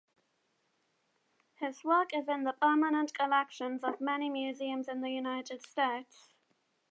His 1.57 1.83
work 1.83 2.11
is 2.11 2.27
in 2.27 2.43
the 2.43 2.53
permanent 2.53 3.13
collections 3.13 3.83
of 3.83 4.01
many 4.01 4.31
museums 4.31 4.87
in 4.87 5.01
the 5.01 5.11
United 5.11 5.61
States. 5.61 6.33